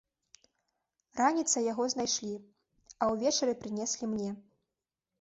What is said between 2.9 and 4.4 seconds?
а ўвечары прынеслі мне.